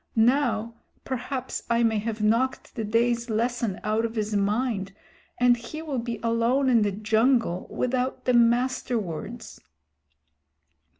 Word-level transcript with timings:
Now 0.15 0.73
perhaps 1.05 1.61
I 1.69 1.83
may 1.83 1.99
have 1.99 2.23
knocked 2.23 2.73
the 2.73 2.83
day's 2.83 3.29
lesson 3.29 3.79
out 3.83 4.03
of 4.03 4.15
his 4.15 4.35
mind, 4.35 4.93
and 5.39 5.55
he 5.55 5.83
will 5.83 5.99
be 5.99 6.19
alone 6.23 6.69
in 6.69 6.81
the 6.81 6.91
jungle 6.91 7.67
without 7.69 8.25
the 8.25 8.33
Master 8.33 8.97
Words." 8.97 9.61